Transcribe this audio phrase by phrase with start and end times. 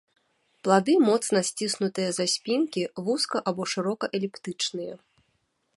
[0.67, 4.93] Плады моцна сціснутыя са спінкі, вузка або шырока эліптычныя.